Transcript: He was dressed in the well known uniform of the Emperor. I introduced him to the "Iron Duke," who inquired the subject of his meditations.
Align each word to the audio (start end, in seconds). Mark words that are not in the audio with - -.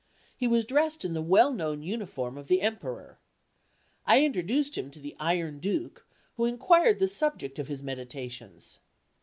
He 0.35 0.47
was 0.47 0.65
dressed 0.65 1.05
in 1.05 1.13
the 1.13 1.21
well 1.21 1.53
known 1.53 1.83
uniform 1.83 2.35
of 2.35 2.47
the 2.47 2.63
Emperor. 2.63 3.19
I 4.07 4.25
introduced 4.25 4.75
him 4.75 4.89
to 4.89 4.97
the 4.99 5.15
"Iron 5.19 5.59
Duke," 5.59 6.07
who 6.37 6.45
inquired 6.45 6.97
the 6.97 7.07
subject 7.07 7.59
of 7.59 7.67
his 7.67 7.83
meditations. 7.83 8.79